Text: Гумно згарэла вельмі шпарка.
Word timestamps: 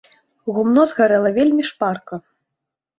Гумно 0.55 0.87
згарэла 0.93 1.29
вельмі 1.37 1.63
шпарка. 1.71 2.15